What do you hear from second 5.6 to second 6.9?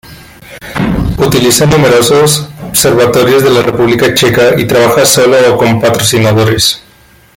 patrocinadores.